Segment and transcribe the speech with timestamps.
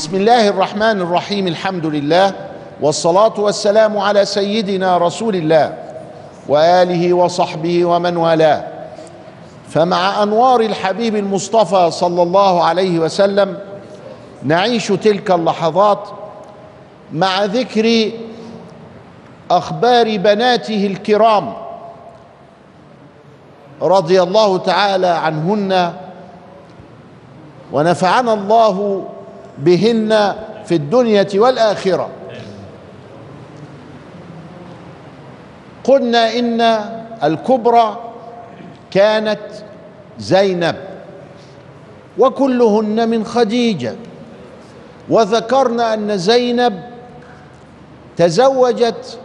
[0.00, 2.32] بسم الله الرحمن الرحيم الحمد لله
[2.80, 5.74] والصلاة والسلام على سيدنا رسول الله
[6.48, 8.64] وآله وصحبه ومن والاه
[9.68, 13.58] فمع أنوار الحبيب المصطفى صلى الله عليه وسلم
[14.42, 16.08] نعيش تلك اللحظات
[17.12, 18.10] مع ذكر
[19.50, 21.52] أخبار بناته الكرام
[23.82, 25.92] رضي الله تعالى عنهن
[27.72, 29.04] ونفعنا الله
[29.64, 32.08] بهن في الدنيا والآخرة.
[35.84, 36.60] قلنا إن
[37.24, 37.98] الكبرى
[38.90, 39.40] كانت
[40.18, 40.76] زينب
[42.18, 43.94] وكلهن من خديجة.
[45.08, 46.82] وذكرنا أن زينب
[48.16, 49.18] تزوجت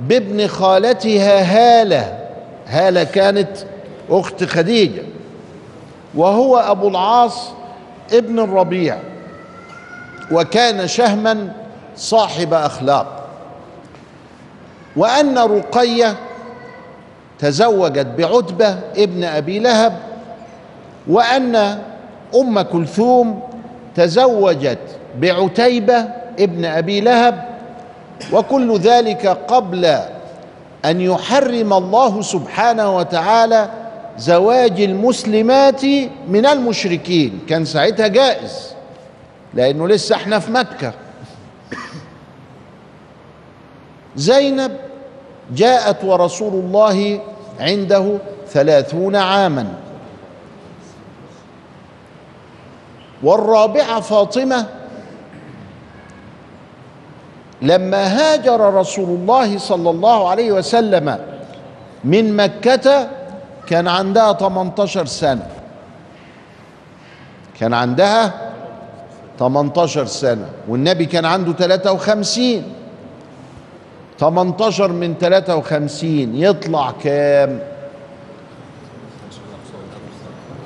[0.00, 2.18] بابن خالتها هالة.
[2.66, 3.50] هالة كانت
[4.10, 5.02] أخت خديجة
[6.14, 7.48] وهو أبو العاص
[8.12, 8.98] ابن الربيع
[10.32, 11.52] وكان شهما
[11.96, 13.26] صاحب أخلاق.
[14.96, 16.14] وأن رقية
[17.38, 19.92] تزوجت بعتبة ابن أبي لهب
[21.08, 21.56] وأن
[22.34, 23.40] أم كلثوم
[23.94, 24.78] تزوجت
[25.18, 25.96] بعتيبة
[26.40, 27.44] ابن أبي لهب
[28.32, 29.84] وكل ذلك قبل
[30.84, 33.68] أن يحرم الله سبحانه وتعالى
[34.18, 35.84] زواج المسلمات
[36.28, 37.40] من المشركين.
[37.48, 38.74] كان ساعتها جائز
[39.54, 40.92] لأنه لسه إحنا في مكة.
[44.16, 44.76] زينب
[45.52, 47.20] جاءت ورسول الله
[47.60, 49.66] عنده ثلاثون عاما.
[53.22, 54.66] والرابعة فاطمة
[57.62, 61.18] لما هاجر رسول الله صلى الله عليه وسلم
[62.04, 63.08] من مكة
[63.66, 65.46] كان عندها 18 سنة.
[67.60, 68.34] كان عندها
[69.38, 70.48] 18 سنة.
[70.68, 72.62] والنبي كان عنده 53
[74.18, 77.58] 18 من 53 يطلع كام؟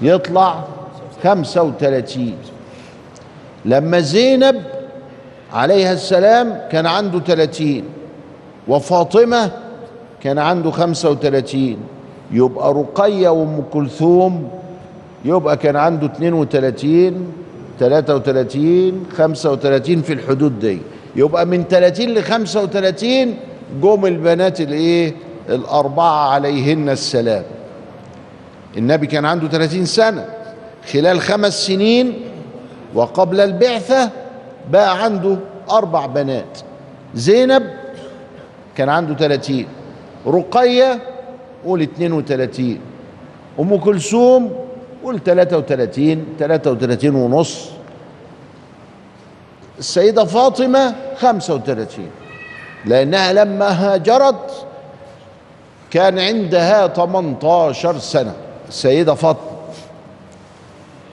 [0.02, 0.64] يطلع
[1.22, 2.34] 35
[3.64, 4.62] لما زينب
[5.52, 7.82] عليها السلام كان عنده 30
[8.68, 9.50] وفاطمة
[10.22, 11.76] كان عنده 35
[12.32, 14.48] يبقى رقية وأم كلثوم
[15.24, 17.32] يبقى كان عنده 32
[17.78, 20.78] 33 35 في الحدود دي.
[21.16, 23.34] يبقى من 30 ل 35
[23.82, 25.14] جم البنات الإيه؟
[25.48, 27.42] الأربعة عليهن السلام.
[28.76, 30.24] النبي كان عنده 30 سنة.
[30.92, 32.12] خلال خمس سنين
[32.94, 34.10] وقبل البعثة
[34.70, 35.36] بقى عنده
[35.70, 36.58] أربع بنات.
[37.14, 37.62] زينب
[38.76, 39.66] كان عنده 30
[40.26, 40.98] رقية
[41.64, 42.78] قول 32
[43.60, 44.52] أم كلثوم
[45.04, 47.68] قول 33 33 ونص.
[49.78, 52.10] السيدة فاطمة 35
[52.84, 54.66] لأنها لما هاجرت
[55.90, 58.34] كان عندها 18 سنة.
[58.68, 59.50] السيدة فاطمة.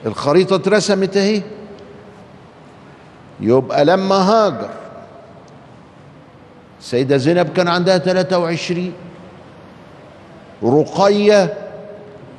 [0.06, 1.42] الخريطة اترسمت أهي.
[3.40, 4.70] يبقى لما هاجر
[6.80, 8.92] السيدة زينب كان عندها 23
[10.64, 11.54] رقية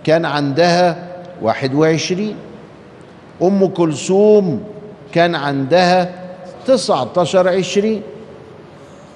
[0.03, 1.07] كان عندها
[1.41, 2.35] 21
[3.41, 4.63] أم كلثوم
[5.13, 6.12] كان عندها
[6.68, 8.02] 19 20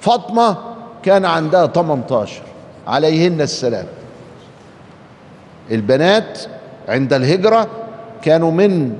[0.00, 0.56] فاطمة
[1.02, 2.42] كان عندها 18
[2.86, 3.86] عليهن السلام.
[5.70, 6.38] البنات
[6.88, 7.66] عند الهجرة
[8.22, 8.96] كانوا من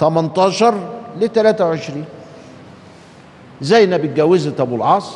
[0.00, 0.74] 18
[1.20, 2.04] ل 23
[3.60, 5.14] زينب اتجوزت أبو العاص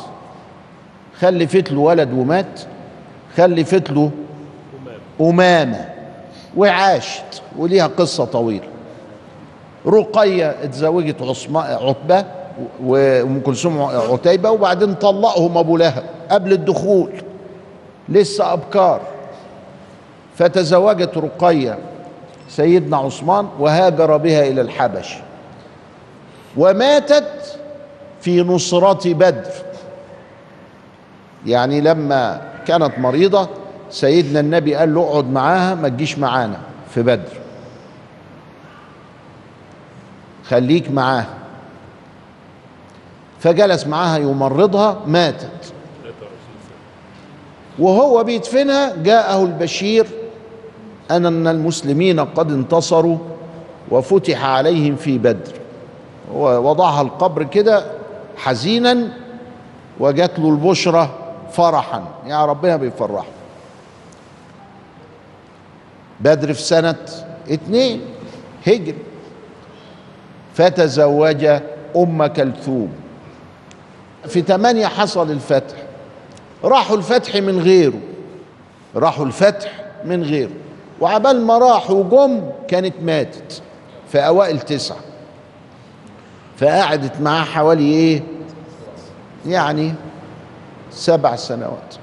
[1.19, 2.61] خلفت له ولد ومات.
[3.37, 4.11] خلفت له
[5.21, 5.89] أمامة
[6.57, 8.67] وعاشت وليها قصة طويلة.
[9.87, 12.25] رقية اتزوجت عثمان عتبة
[12.83, 17.11] وأم كلثوم عتيبة وبعدين طلقهم أبو لهب قبل الدخول.
[18.09, 19.01] لسه أبكار.
[20.35, 21.77] فتزوجت رقية
[22.49, 25.17] سيدنا عثمان وهاجر بها إلى الحبش
[26.57, 27.59] وماتت
[28.21, 29.51] في نصرة بدر.
[31.45, 33.49] يعني لما كانت مريضة
[33.89, 36.57] سيدنا النبي قال له اقعد معاها ما تجيش معانا
[36.93, 37.33] في بدر.
[40.45, 41.27] خليك معاها.
[43.39, 45.73] فجلس معاها يمرضها ماتت.
[47.79, 50.07] وهو بيدفنها جاءه البشير
[51.11, 53.17] أن المسلمين قد انتصروا
[53.91, 55.53] وفتح عليهم في بدر.
[56.33, 57.85] ووضعها القبر كده
[58.37, 59.07] حزينا
[59.99, 61.22] وجات له البشرة
[61.53, 62.03] فرحا.
[62.25, 63.25] يا ربنا بيفرحه
[66.19, 67.05] بدر في سنة
[67.49, 68.01] اتنين
[68.67, 68.93] هجر
[70.53, 71.45] فتزوج
[71.95, 72.93] أم كلثوم.
[74.27, 75.75] في ثمانية حصل الفتح.
[76.63, 77.99] راحوا الفتح من غيره.
[78.95, 79.71] راحوا الفتح
[80.05, 80.51] من غيره.
[81.01, 83.61] وعبال ما راحوا جم كانت ماتت
[84.11, 84.97] في أوائل تسعة.
[86.57, 88.23] فقعدت معاه حوالي إيه؟
[89.47, 89.93] يعني
[90.95, 91.95] سبع سنوات.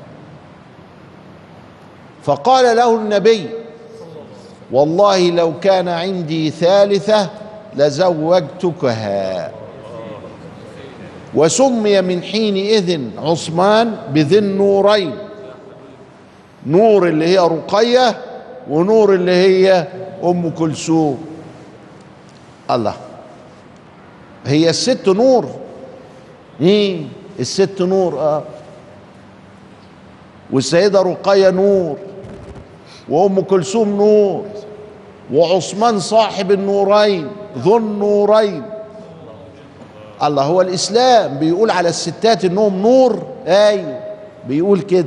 [2.23, 3.51] فقال له النبي
[4.73, 7.31] والله لو كان عندي ثالثة
[7.77, 9.53] لزوجتكها.
[11.35, 15.19] وسمي من حينئذ عثمان بذي النورين
[16.67, 18.17] نور اللي هي رقية
[18.71, 19.87] ونور اللي هي
[20.25, 21.25] أم كلثوم.
[22.71, 22.95] الله
[24.47, 25.47] هي الست نور.
[26.61, 27.03] إيه
[27.41, 28.43] الست نور آه.
[30.53, 31.97] والسيدة رقية نور
[33.09, 34.45] وأم كلثوم نور
[35.35, 38.63] وعثمان صاحب النورين ذو النورين.
[40.23, 44.01] الله هو الإسلام بيقول على الستات إنهم نور؟ أيوه
[44.49, 45.07] بيقول كده.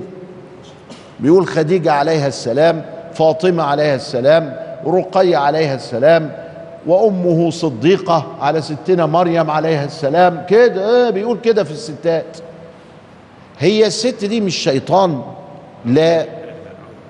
[1.19, 4.55] بيقول خديجة عليها السلام فاطمة عليها السلام
[4.87, 6.31] رقية عليها السلام
[6.87, 10.45] وأمه صديقة على ستنا مريم عليها السلام.
[10.49, 12.37] كده آه بيقول كده في الستات.
[13.63, 15.21] هي الست دي مش شيطان؟
[15.85, 16.25] لا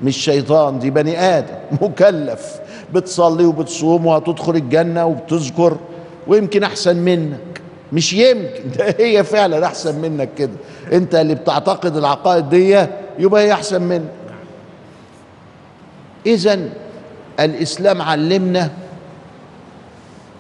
[0.02, 2.60] مش شيطان دي بني آدم مكلف.
[2.94, 5.78] بتصلي وبتصوم وهتدخل الجنة وبتذكر
[6.28, 7.62] ويمكن أحسن منك.
[7.94, 10.52] مش يمكن ده هي فعلا أحسن منك كده.
[10.94, 12.86] أنت اللي بتعتقد العقائد دي
[13.20, 14.12] يبقى هي أحسن منك.
[16.26, 16.60] اذا
[17.40, 18.70] الإسلام علمنا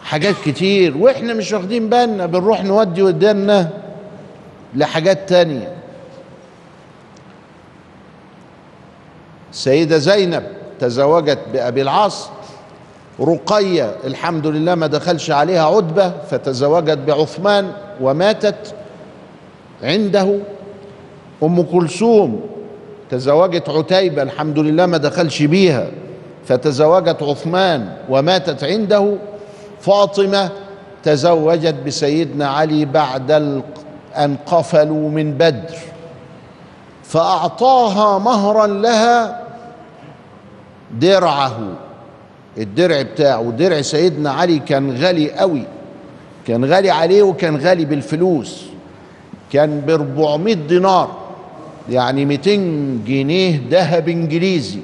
[0.03, 3.69] حاجات كتير وإحنا مش واخدين بالنا بنروح نودي ودانا
[4.75, 5.82] لحاجات تانية.
[9.53, 10.43] سيدة زينب
[10.79, 12.29] تزوجت بأبي العاص
[13.19, 17.71] رقية الحمد لله ما دخلش عليها عتبة فتزوجت بعثمان
[18.01, 18.73] وماتت
[19.83, 20.39] عنده.
[21.43, 22.41] أم كلثوم
[23.09, 25.87] تزوجت عتيبة الحمد لله ما دخلش بيها
[26.45, 29.17] فتزوجت عثمان وماتت عنده.
[29.81, 30.49] فاطمة
[31.03, 33.31] تزوجت بسيدنا علي بعد
[34.17, 35.77] أن قفلوا من بدر
[37.03, 39.42] فأعطاها مهرا لها
[40.99, 41.59] درعه.
[42.57, 45.63] الدرع بتاعه درع سيدنا علي كان غالي قوي.
[46.47, 48.65] كان غالي عليه وكان غالي بالفلوس.
[49.51, 51.17] كان ب 400 دينار.
[51.89, 54.79] يعني 200 جنيه ذهب إنجليزي.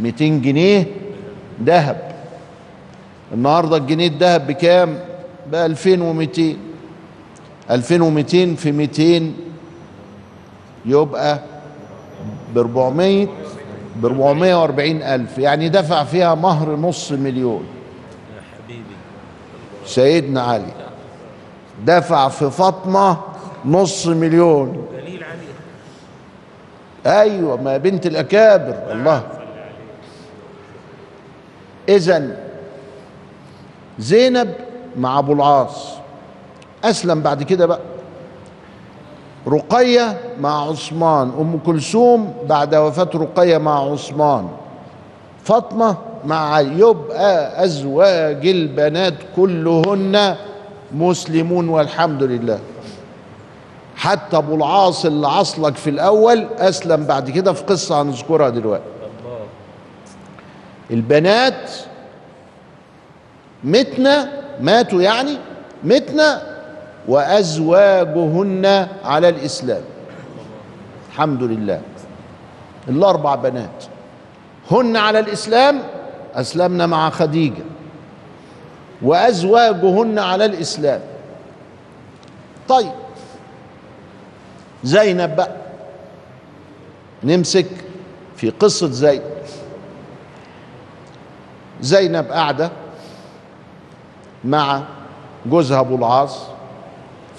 [0.00, 0.86] 200 جنيه
[1.64, 2.12] ذهب.
[3.34, 4.98] النهارده الجنيه الذهب بكام؟
[5.52, 6.56] ب 2200
[7.70, 9.32] 2200 في 200
[10.86, 11.38] يبقى
[12.54, 13.28] ب 400
[13.96, 17.64] ب 440 ألف يعني دفع فيها مهر نص مليون.
[19.86, 20.72] سيدنا علي
[21.84, 23.18] دفع في فاطمة
[23.64, 24.86] نص مليون.
[24.92, 25.24] دليل
[27.06, 29.22] أيوة ما بنت الأكابر الله.
[31.88, 32.36] إذا
[33.98, 34.54] زينب
[34.96, 35.92] مع أبو العاص.
[36.84, 37.80] أسلم بعد كده بقى.
[39.48, 44.48] رقية مع عثمان أم كلثوم بعد وفاة رقية مع عثمان
[45.44, 50.36] فاطمة مع يبقى أزواج البنات كلهن
[50.94, 52.58] مسلمون والحمد لله.
[53.96, 58.84] حتى أبو العاص اللي عصلك في الأول أسلم بعد كده في قصة هنذكرها دلوقتي.
[60.90, 61.70] البنات
[63.64, 64.28] متنا
[64.60, 65.36] ماتوا يعني؟
[65.84, 66.42] متنا
[67.08, 69.82] وأزواجهن على الإسلام.
[71.12, 71.80] الحمد لله.
[72.88, 73.84] الأربع بنات.
[74.70, 75.82] هن على الإسلام
[76.34, 77.62] أسلمنا مع خديجة.
[79.02, 81.00] وأزواجهن على الإسلام.
[82.68, 82.92] طيب.
[84.84, 85.56] زينب بقى.
[87.24, 87.66] نمسك
[88.36, 89.22] في قصة زينب.
[91.80, 92.70] زينب قاعدة
[94.44, 94.82] مع
[95.46, 96.38] جوزها أبو العاص.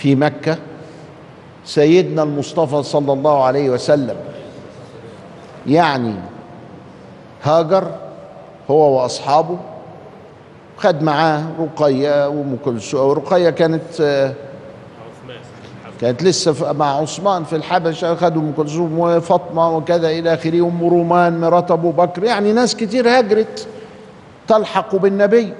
[0.03, 0.57] في مكة
[1.65, 4.15] سيدنا المصطفى صلى الله عليه وسلم.
[5.67, 6.15] يعني
[7.43, 7.91] هاجر
[8.69, 9.57] هو وأصحابه
[10.77, 13.12] خد معاه رقية وأم كلثوم.
[13.12, 14.33] رقية كانت
[16.01, 20.67] كانت لسه مع عثمان في الحبشة خدوا أم كلثوم وفاطمة وكذا إلى آخره.
[20.67, 22.24] أم رومان مرات أبو بكر.
[22.24, 23.67] يعني ناس كتير هاجرت
[24.48, 25.53] تلحق بالنبي.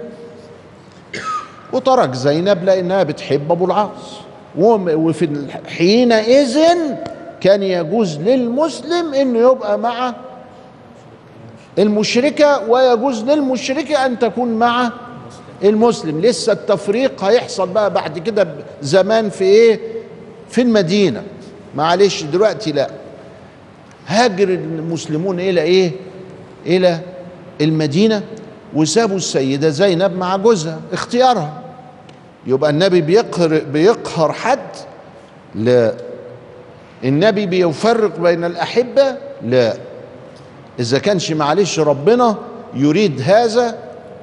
[1.74, 4.24] وترك زينب لأنها بتحب أبو العاص.
[4.58, 5.30] وفي
[5.68, 6.58] حينئذ
[7.42, 10.14] كان يجوز للمسلم إنه يبقى مع
[11.80, 14.92] المشركة ويجوز للمشركة أن تكون مع
[15.64, 16.22] المسلم.
[16.22, 18.48] لسه التفريق هيحصل بقى بعد كده
[18.82, 19.80] زمان في إيه؟
[20.50, 21.24] في المدينة.
[21.76, 22.90] معلش دلوقتي لا.
[24.08, 25.92] هاجر المسلمون إلى إيه؟
[26.66, 27.00] إلى
[27.62, 28.22] المدينة
[28.76, 31.63] وسابوا السيدة زينب مع جوزها اختيارها.
[32.48, 34.60] يبقى النبي بيقهر بيقهر حد
[35.56, 35.94] لا.
[37.04, 39.74] النبي بيفرق بين الأحبة لا.
[40.80, 42.36] إذا كانش معلش ربنا
[42.74, 43.78] يريد هذا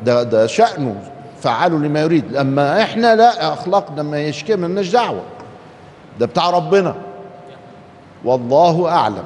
[0.04, 0.96] ده ده شأنه
[1.42, 2.36] فعلوا لما يريد.
[2.36, 5.22] أما إحنا لا أخلاقنا ما يشكي مالناش دعوة.
[6.20, 6.94] ده بتاع ربنا.
[8.24, 9.24] والله أعلم.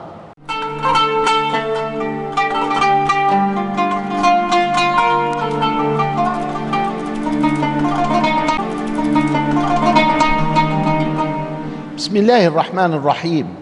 [12.14, 13.54] بسم الله الرحمن الرحيم.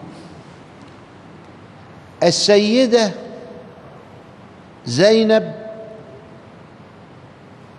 [2.23, 3.11] السيدة
[4.85, 5.53] زينب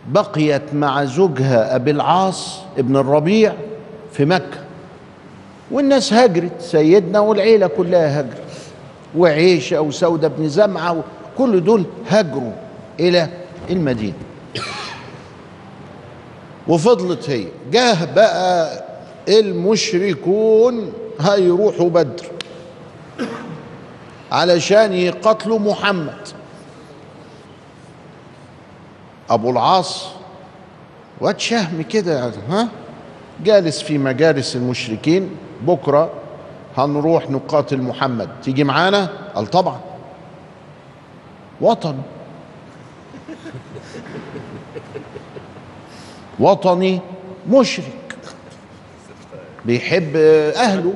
[0.08, 3.52] بقيت مع زوجها أبي العاص ابن الربيع
[4.12, 4.64] في مكة.
[5.70, 8.42] والناس هجرت سيدنا والعيلة كلها هجرت.
[9.16, 11.04] وعيشة وسودة بن زمعة
[11.38, 12.52] كل دول هجروا
[13.00, 13.28] إلى
[13.70, 14.14] المدينة.
[16.68, 17.46] وفضلت هي.
[17.72, 18.84] جاه بقى
[19.28, 22.26] المشركون هيروحوا بدر.
[24.32, 26.28] علشان يقتلوا محمد.
[29.30, 30.06] أبو العاص
[31.20, 32.68] واد شهم كده ها؟
[33.44, 35.30] جالس في مجالس المشركين.
[35.62, 36.10] بكرة
[36.76, 38.28] هنروح نقاتل محمد.
[38.42, 39.80] تيجي معانا؟ قال طبعا.
[41.60, 41.96] وطن.
[46.40, 47.00] وطني
[47.48, 48.03] مشرك.
[49.64, 50.16] بيحب
[50.56, 50.94] أهله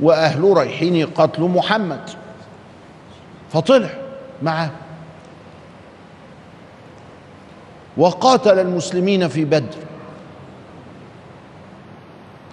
[0.00, 2.10] وأهله رايحين يقاتلوا محمد.
[3.52, 3.88] فطلع
[4.42, 4.70] معاه.
[7.96, 9.76] وقاتل المسلمين في بدر.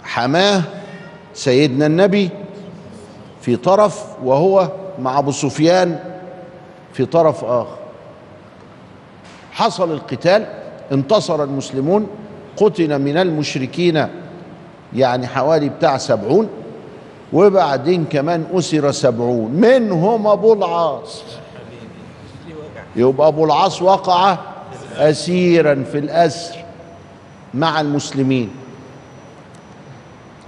[0.03, 0.62] حماه
[1.34, 2.29] سيدنا النبي
[3.41, 6.00] في طرف وهو مع أبو سفيان
[6.94, 7.77] في طرف آخر.
[9.51, 10.46] حصل القتال
[10.91, 12.08] انتصر المسلمون
[12.58, 14.08] قتل من المشركين
[14.96, 16.50] يعني حوالي بتاع سبعون
[17.34, 19.51] وبعدين كمان أسر سبعون.
[19.51, 21.24] منهم أبو العاص.
[22.96, 24.38] يبقى أبو العاص وقع
[24.96, 26.55] أسيرا في الأسر
[27.53, 28.50] مع المسلمين.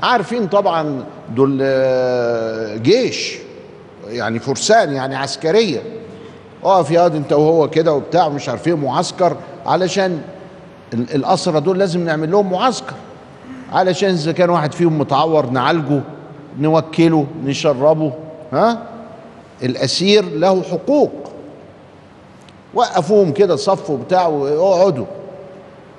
[0.04, 1.04] عارفين طبعا
[1.36, 1.58] دول
[2.84, 3.38] جيش
[4.08, 5.82] يعني فرسان يعني عسكرية.
[6.64, 10.22] اقف يا انت وهو كده وبتاع مش عارفين معسكر علشان
[10.94, 12.96] الأسرة دول لازم نعمل لهم معسكر.
[13.72, 16.02] علشان إذا كان واحد فيهم متعور نعالجه
[16.60, 18.14] نوكله نشربه
[18.54, 18.84] ها؟
[19.64, 21.12] الأسير له حقوق.
[22.74, 25.06] وقفوهم كده صفوا بتاع واقعدوا.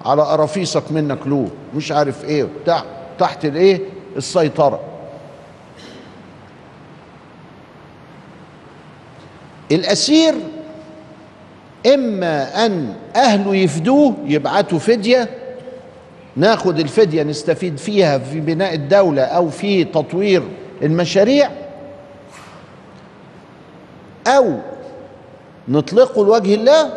[0.05, 2.83] على قرافيسك منك له مش عارف إيه بتاع
[3.19, 3.81] تحت الإيه؟
[4.17, 4.81] السيطرة.
[9.73, 10.35] الأسير
[11.95, 15.31] إما أن أهله يفدوه يبعتوا فدية
[16.37, 20.43] ناخد الفدية نستفيد فيها في بناء الدولة أو في تطوير
[20.83, 21.51] المشاريع
[24.27, 24.59] أو
[25.69, 26.93] نطلقه لوجه الله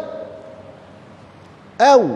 [1.81, 2.15] أو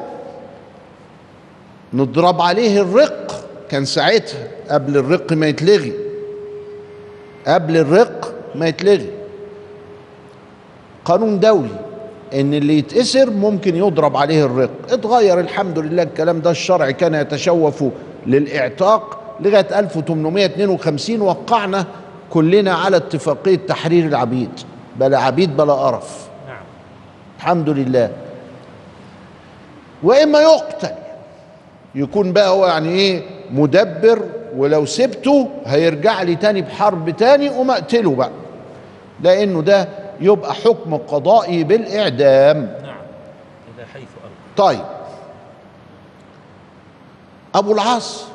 [1.93, 3.45] نضرب عليه الرق.
[3.69, 5.93] كان ساعتها قبل الرق ما يتلغي.
[7.47, 9.09] قبل الرق ما يتلغي.
[11.05, 11.88] قانون دولي.
[12.33, 14.69] إن اللي يتأسر ممكن يضرب عليه الرق.
[14.91, 17.83] اتغير الحمد لله الكلام ده الشرع كان يتشوف
[18.27, 21.85] للإعتاق لغاية 1852 وقعنا
[22.29, 24.49] كلنا على اتفاقية تحرير العبيد.
[24.95, 26.27] بلا عبيد بلا قرف.
[26.47, 26.57] نعم.
[27.37, 28.09] الحمد لله.
[30.03, 30.89] وإما يقتل.
[31.95, 33.21] يكون بقى هو يعني إيه
[33.51, 34.21] مدبر
[34.57, 38.31] ولو سبته هيرجع لي تاني بحرب تاني وما أقتله بقى.
[39.23, 39.89] لأنه ده
[40.21, 42.57] يبقى حكم قضائي بالإعدام.
[42.83, 42.97] نعم
[43.75, 44.07] إذا حيث
[44.57, 44.85] طيب.
[47.55, 48.25] أبو العاص.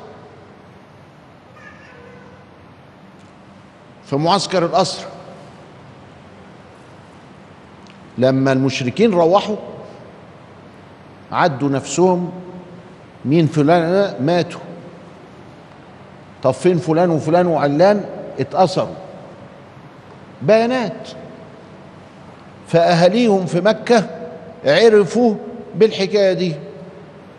[4.05, 5.05] في معسكر الاسر
[8.17, 9.55] لما المشركين روحوا
[11.31, 12.31] عدوا نفسهم
[13.25, 14.59] مين فلان؟ ماتوا.
[16.43, 18.05] طب فين فلان وفلان وعلان؟
[18.39, 18.95] اتأثروا.
[20.41, 21.07] بيانات.
[22.67, 24.09] فأهاليهم في مكة
[24.65, 25.35] عرفوا
[25.75, 26.55] بالحكاية دي.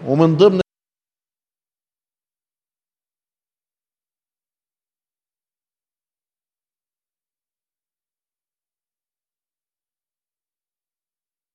[0.07, 0.61] ومن ضمن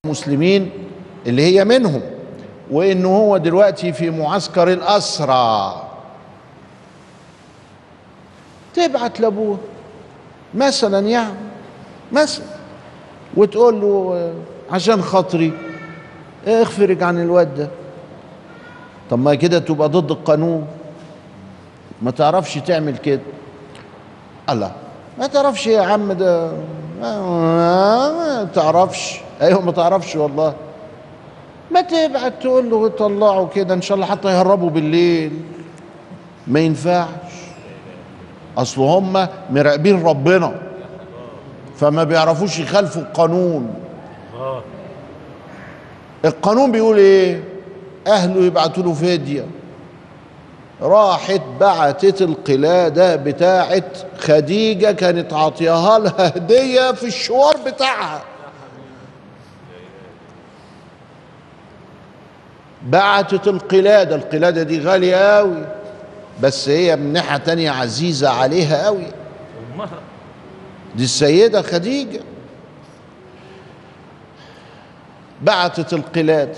[0.06, 0.72] المسلمين
[1.28, 2.02] اللي هي منهم
[2.72, 5.88] وإنه هو دلوقتي في معسكر الأسرى.
[8.74, 9.60] تبعت لأبوه.
[10.54, 11.36] مثلا يعني
[12.12, 12.61] مثلا.
[13.38, 14.34] وتقول له
[14.72, 15.54] عشان خاطري.
[16.48, 17.68] اخفرج عن الواد ده.
[19.10, 20.68] طب ما كده تبقى ضد القانون.
[22.02, 23.22] ما تعرفش تعمل كده.
[24.50, 24.72] الله
[25.20, 26.52] ما تعرفش يا عم ده.
[27.02, 29.20] ما تعرفش.
[29.42, 30.54] أيوه ما تعرفش والله.
[31.72, 33.74] ما تبعت تقول له طلعوا كده.
[33.74, 35.32] إن شاء الله حتى يهربوا بالليل.
[36.48, 37.08] ما ينفعش.
[38.58, 40.54] أصل هم مراقبين ربنا.
[41.82, 43.74] فما بيعرفوش يخالفوا القانون.
[44.36, 44.64] آه.
[46.26, 47.44] القانون بيقول إيه؟
[48.08, 49.46] أهله يبعتوا له فدية.
[50.82, 58.22] راحت بعتت القلادة بتاعت خديجة كانت عاطياها لها هدية في الشوار بتاعها.
[62.84, 65.66] بعتت القلادة القلادة دي غالية قوي
[66.42, 69.08] بس هي من ناحيه تانية عزيزة عليها قوي
[70.96, 72.20] دي السيدة خديجة.
[75.42, 76.56] بعتت القلاد.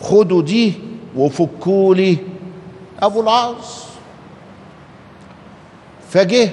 [0.00, 0.74] خدوا دي
[1.16, 2.16] وفكوا لي
[3.02, 3.86] أبو العاص.
[6.10, 6.50] فجه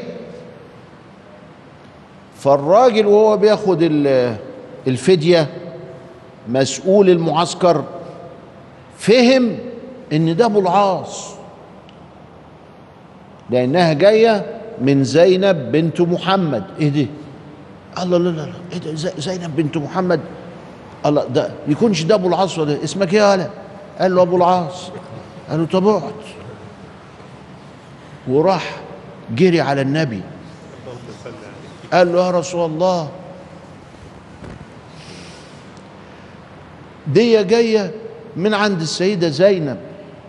[2.39, 4.38] فالراجل وهو بياخد ال-
[4.88, 5.47] الفدية
[6.50, 7.83] مسؤول المعسكر
[8.97, 9.57] فهم
[10.13, 11.33] إن ده أبو العاص.
[13.50, 16.63] لأنها جاية من زينب بنت محمد.
[16.79, 17.07] إيه دي؟
[18.03, 18.53] الله لا لا لا.
[18.74, 20.19] إيه ده؟ زي- زينب بنت محمد.
[21.05, 23.50] الله ده يكونش ده أبو العاص ولا اسمك إيه يا هلا؟
[24.00, 24.91] قال له أبو العاص.
[25.50, 26.13] قال له طب اقعد
[28.27, 28.75] وراح
[29.36, 30.22] جري على النبي.
[31.93, 33.10] قال له يا رسول الله
[37.07, 37.91] دي جاية
[38.36, 39.78] من عند السيدة زينب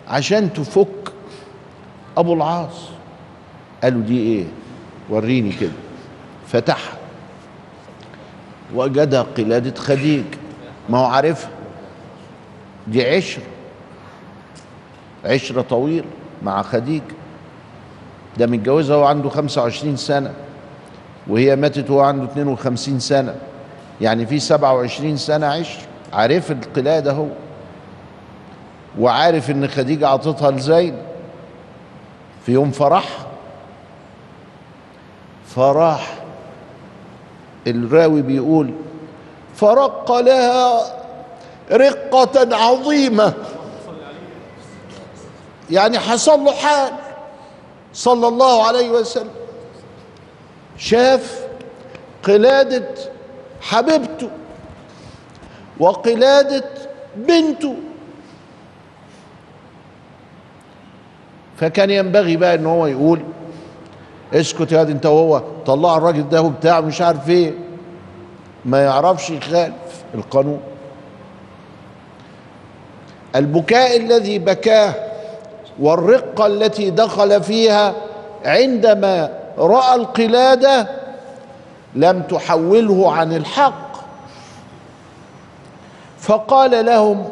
[0.09, 1.13] عشان تفك
[2.17, 2.89] أبو العاص.
[3.83, 4.45] قالوا دي إيه؟
[5.11, 5.73] وريني كده.
[6.47, 6.99] فتحها
[8.75, 10.25] وجدها قلادة خديج.
[10.89, 11.51] ما هو عارفها.
[12.87, 13.43] دي عشرة
[15.25, 16.05] عشرة طويلة
[16.43, 17.03] مع خديج.
[18.39, 20.35] ده متجوزها وهو عنده 25 سنة.
[21.27, 23.35] وهي ماتت وهو عنده 52 سنة.
[24.01, 25.81] يعني في 27 سنة عشر.
[26.13, 27.27] عارف القلادة هو.
[28.99, 30.97] وعارف إن خديجة عطتها لزين
[32.47, 33.28] في يوم فرحها.
[35.59, 36.15] فراح
[37.67, 38.75] الراوي بيقول
[39.57, 40.83] فرق لها
[41.73, 43.35] رقة عظيمة.
[45.71, 46.93] يعني حصل له حال.
[47.93, 49.31] صلى الله عليه وسلم.
[50.77, 51.47] شاف
[52.23, 52.89] قلادة
[53.61, 54.31] حبيبته
[55.81, 56.71] وقلادة
[57.17, 57.77] بنته.
[61.57, 63.21] فكان ينبغي بقى إن هو يقول
[64.35, 67.55] اسكت يا دي انت وهو طلع الراجل ده وبتاع مش عارف إيه.
[68.65, 69.73] ما يعرفش يخالف
[70.15, 70.61] القانون.
[73.37, 74.95] البكاء الذي بكاه
[75.81, 77.95] والرقة التي دخل فيها
[78.45, 80.89] عندما رأى القلادة
[81.95, 83.89] لم تحوله عن الحق.
[86.19, 87.29] فقال لهم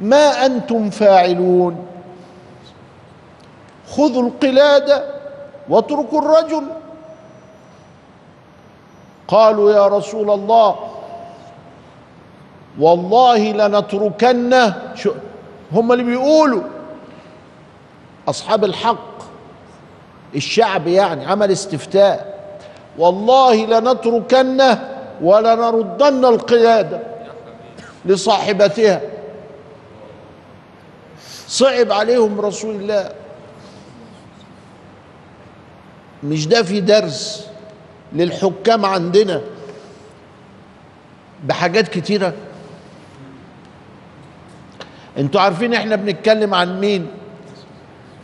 [0.00, 1.86] ما أنتم فاعلون؟
[3.96, 5.04] خذوا القلاده
[5.68, 6.62] واتركوا الرجل.
[9.28, 10.76] قالوا يا رسول الله
[12.78, 14.94] والله لنتركنه.
[15.72, 16.62] هم اللي بيقولوا
[18.28, 19.20] أصحاب الحق
[20.34, 22.40] الشعب يعني عمل استفتاء.
[22.98, 24.88] والله لنتركنه
[25.22, 27.00] ولنردن القلاده
[28.04, 29.00] لصاحبتها.
[31.48, 33.19] صعب عليهم رسول الله.
[36.24, 37.46] مش ده في درس
[38.12, 39.40] للحكام عندنا
[41.44, 42.32] بحاجات كتيرة؟
[45.18, 47.06] أنتوا عارفين إحنا بنتكلم عن مين؟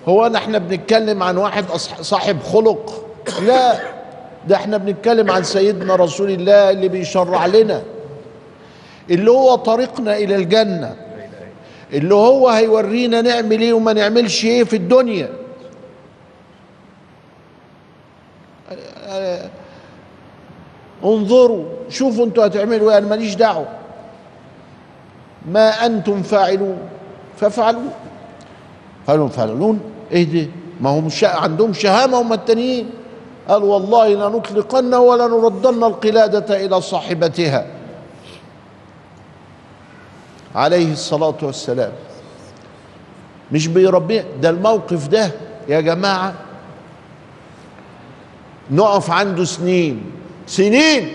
[0.08, 1.64] هو إحنا بنتكلم عن واحد
[2.00, 3.06] صاحب خلق.
[3.46, 3.80] لا
[4.48, 7.82] ده إحنا بنتكلم عن سيدنا رسول الله اللي بيشرع لنا.
[9.10, 10.96] اللي هو طريقنا إلى الجنة.
[11.92, 15.28] اللي هو هيورينا نعمل إيه وما نعملش إيه في الدنيا.
[21.04, 23.66] انظروا شوفوا أنتوا هتعملوا إيه أنا ماليش دعوة.
[25.48, 26.78] ما أنتم فاعلون
[27.36, 27.90] فافعلوا
[29.06, 29.80] قالوا فعلون
[30.12, 30.50] إيه ده؟
[30.80, 31.28] ما هم شا...
[31.28, 32.90] عندهم شهامة هم التانيين.
[33.48, 37.66] قال والله لنطلقن ولنردن القلادة إلى صاحبتها.
[40.54, 41.92] عليه الصلاة والسلام.
[43.52, 45.30] مش بيربيه ده الموقف ده
[45.68, 46.34] يا جماعة.
[48.70, 51.12] نقف عنده سنين سنين.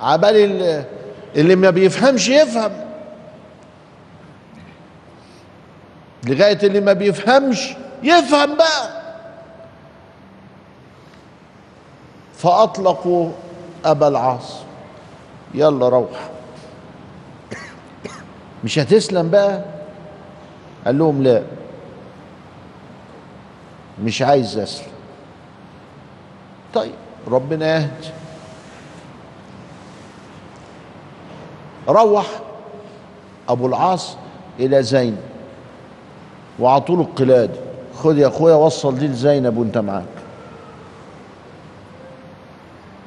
[0.00, 0.84] عبال اللي,
[1.36, 2.72] اللي ما بيفهمش يفهم.
[6.26, 9.02] لغاية اللي ما بيفهمش يفهم بقى.
[12.38, 13.30] فأطلقوا
[13.84, 14.56] أبا العاص.
[15.54, 16.30] يلا روح.
[18.64, 19.64] مش هتسلم بقى؟
[20.86, 21.42] قال لهم لا.
[24.02, 24.91] مش عايز أسلم.
[26.74, 26.92] طيب
[27.28, 28.08] ربنا يهدي.
[31.88, 32.26] روح
[33.48, 34.16] أبو العاص
[34.60, 35.18] إلى زينب.
[36.58, 37.60] وعطوا له القلادة.
[37.94, 40.04] خد يا أخويا وصل دي لزينب وأنت معاك.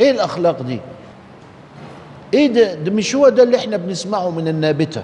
[0.02, 0.80] إيه الأخلاق دي؟
[2.34, 5.04] إيه ده؟ ده مش هو ده اللي إحنا بنسمعه من النابتة؟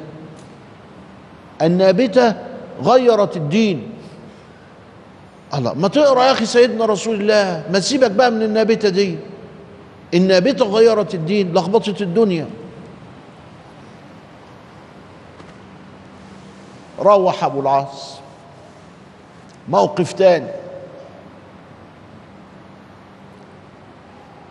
[1.61, 2.35] النابتة
[2.83, 3.89] غيرت الدين.
[5.55, 9.17] الله ما تقرأ يا أخي سيدنا رسول الله ما تسيبك بقى من النابتة دي.
[10.13, 12.47] النابتة غيرت الدين لخبطت الدنيا.
[16.99, 18.19] روح أبو العاص.
[19.69, 20.51] موقف تاني.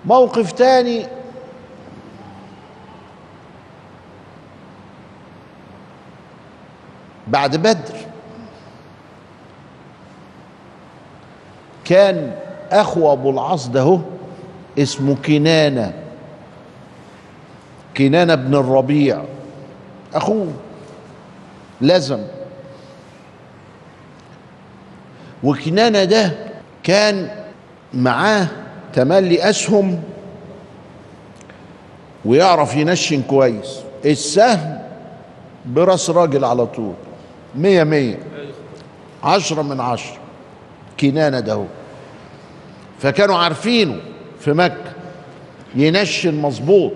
[0.04, 1.06] موقف تاني.
[7.26, 8.09] بعد بدر.
[11.90, 12.32] كان
[12.70, 13.98] اخو ابو العاص ده هو
[14.78, 15.92] اسمه كنانة.
[17.96, 19.22] كنانة بن الربيع.
[20.14, 20.52] اخوه
[21.80, 22.20] لزم.
[25.44, 26.32] وكنانة ده
[26.82, 27.30] كان
[27.94, 28.46] معاه
[28.92, 30.02] تملي أسهم
[32.24, 33.80] ويعرف ينشن كويس.
[34.04, 34.78] السهم
[35.66, 36.94] برأس راجل على طول.
[37.54, 38.18] مية مية.
[39.24, 40.18] عشرة من عشرة.
[41.00, 41.64] كنانة ده هو.
[43.00, 44.00] فكانوا عارفينه
[44.40, 44.92] في مكة
[45.74, 46.92] ينشن مظبوط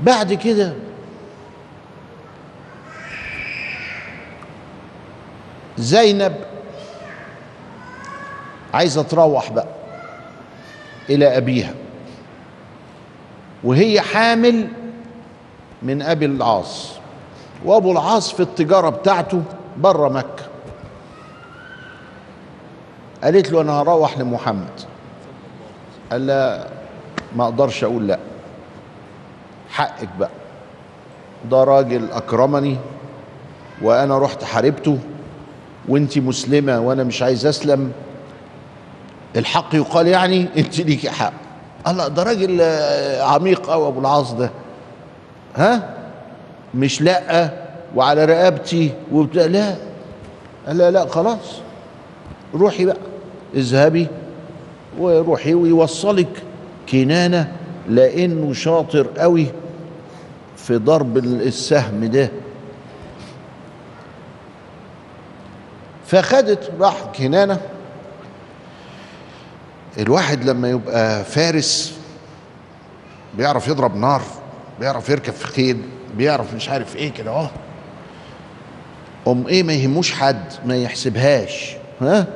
[0.00, 0.72] بعد كده
[5.78, 6.36] زينب
[8.74, 9.66] عايزة تروح بقى
[11.10, 11.74] إلى أبيها
[13.64, 14.68] وهي حامل
[15.82, 16.90] من أبي العاص
[17.64, 19.42] وأبو العاص في التجارة بتاعته
[19.76, 20.49] بره مكة.
[23.24, 24.80] قالت له أنا هروح لمحمد.
[26.12, 26.66] قال لا
[27.36, 28.18] ما أقدرش أقول لا.
[29.70, 30.30] حقك بقى.
[31.50, 32.76] ده راجل أكرمني
[33.82, 34.98] وأنا رحت حاربته
[35.88, 37.92] وانت مسلمة وأنا مش عايز أسلم.
[39.36, 41.32] الحق يقال يعني انت ليكي حق.
[41.88, 42.62] الله ده راجل
[43.20, 44.50] عميق قوي أبو العاص ده.
[45.56, 45.94] ها؟
[46.74, 47.50] مش لا
[47.96, 49.46] وعلى رقبتي وبتاع.
[49.46, 49.76] لا.
[50.68, 51.60] لا لا خلاص.
[52.54, 52.96] روحي بقى.
[53.54, 54.06] اذهبي
[54.98, 56.42] وروحي ويوصلك.
[56.92, 57.52] كنانة
[57.88, 59.46] لأنه شاطر قوي
[60.56, 62.30] في ضرب السهم ده.
[66.06, 67.60] فخدت راح كنانة.
[69.98, 71.98] الواحد لما يبقى فارس
[73.36, 74.22] بيعرف يضرب نار
[74.80, 75.82] بيعرف يركب في خيل
[76.16, 77.48] بيعرف مش عارف إيه كده أهو.
[79.28, 82.26] ام إيه ما يهموش حد ما يحسبهاش ها؟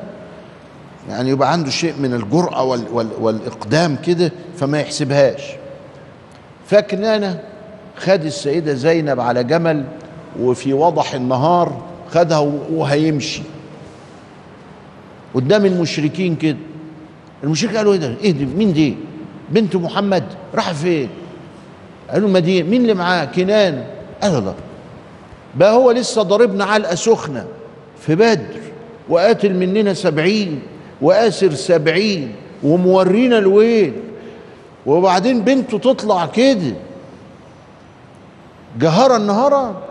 [1.08, 5.42] يعني يبقى عنده شيء من الجرأة وال وال والإقدام كده فما يحسبهاش.
[6.66, 7.40] فكنانة
[7.96, 9.84] خد السيدة زينب على جمل
[10.40, 12.38] وفي وضح النهار خدها
[12.72, 13.42] وهيمشي.
[15.34, 16.56] قدام المشركين كده.
[17.44, 18.96] المشركين قالوا إيه ده؟ إيه دي؟ مين دي؟
[19.50, 21.08] بنت محمد راح فين؟
[22.10, 23.84] قالوا المدينة مين اللي معاه؟ كنان.
[24.22, 24.54] قال الله
[25.54, 27.44] بقى هو لسه ضاربنا علقة سخنة
[28.00, 28.60] في بدر
[29.08, 30.60] وقاتل مننا سبعين.
[31.02, 33.92] وآسر سبعين ومورينا الويل
[34.86, 36.74] وبعدين بنته تطلع كده.
[38.78, 39.82] جهرا نهارا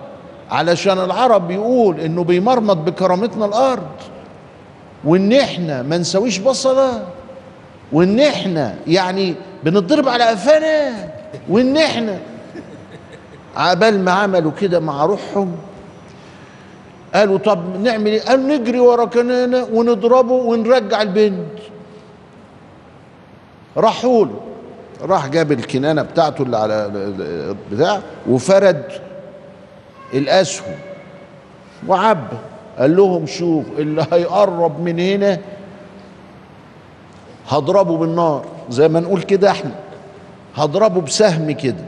[0.52, 3.88] علشان العرب بيقول إنه بيمرمط بكرامتنا الأرض.
[5.06, 7.08] وإن إحنا ما نسويش بصلة.
[7.92, 11.10] وإن إحنا يعني بنضرب على قفانا.
[11.50, 12.20] وإن إحنا
[13.56, 15.56] عبال ما عملوا كده مع روحهم.
[17.13, 21.60] قالوا طب نعمل إيه؟ قالوا نجري ورا كنانة ونضربه ونرجع البنت.
[23.78, 24.39] راحوا له
[25.02, 26.91] راح جاب الكنانة بتاعته اللي على
[27.71, 27.99] بتاع
[28.30, 28.84] وفرد
[30.13, 30.76] الأسهم
[31.88, 32.38] وعبى
[32.80, 35.39] قال لهم شوف اللي هيقرب من هنا
[37.49, 38.45] هضربه بالنار.
[38.69, 39.71] زي ما نقول كده إحنا.
[40.56, 41.84] هضربه بسهم كده.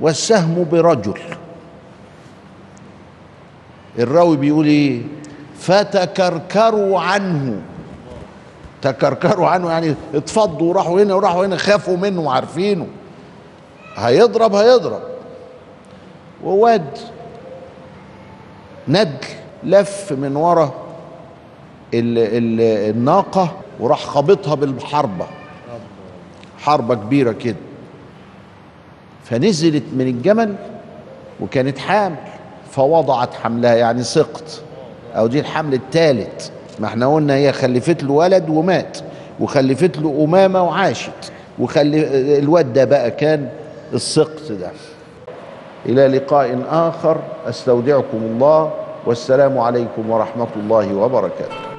[0.00, 1.20] والسهم برجل.
[4.00, 5.02] الراوي بيقول إيه؟
[5.58, 7.62] فتكركروا عنه.
[8.82, 12.86] تكركروا عنه يعني اتفضوا وراحوا هنا وراحوا هنا خافوا منه وعارفينه.
[13.96, 15.02] هيضرب هيضرب.
[16.44, 16.98] وواد
[18.88, 19.16] ندل
[19.62, 20.74] لف من ورا
[21.94, 22.60] ال ال
[22.96, 25.26] الناقة وراح خابطها بالحربة.
[26.58, 27.56] حربة كبيرة كده.
[29.24, 30.54] فنزلت من الجمل
[31.40, 32.16] وكانت حامل.
[32.70, 34.62] فوضعت حملها يعني سقط.
[35.16, 38.98] أو دي الحمل الثالث ما إحنا قلنا هي خلفت له ولد ومات
[39.40, 41.32] وخلفت له أمامة وعاشت.
[41.58, 43.48] وخلي الواد ده بقى كان
[43.94, 44.70] السقط ده.
[45.86, 47.20] إلى لقاء آخر.
[47.48, 48.70] أستودعكم الله.
[49.06, 51.69] والسلام عليكم ورحمة الله وبركاته.